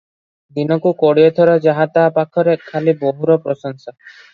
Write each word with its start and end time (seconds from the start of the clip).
ଦିନକୁ 0.59 0.93
କୋଡ଼ିଏ 1.03 1.29
ଥର 1.41 1.59
ଯାହା 1.67 1.87
ତାହା 1.99 2.17
ପାଖରେ 2.19 2.59
ଖାଲି 2.67 2.99
ବୋହୂର 3.07 3.41
ପ୍ରଶଂସା। 3.49 3.97